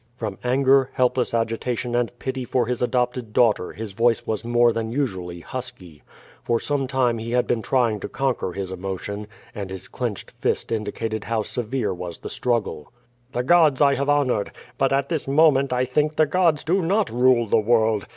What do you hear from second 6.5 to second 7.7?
some time he had been